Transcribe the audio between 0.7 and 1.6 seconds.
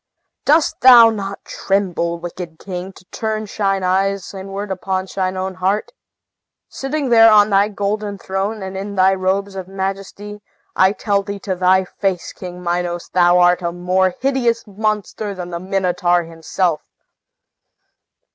thou not